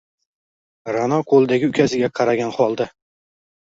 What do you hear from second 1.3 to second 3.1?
qo’lidagi ukasiga qaragan holda: